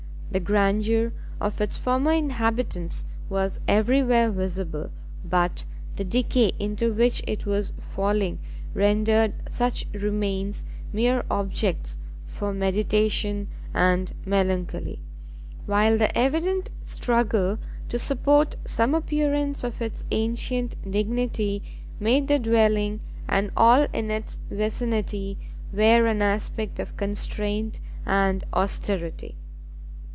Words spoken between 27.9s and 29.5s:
and austerity.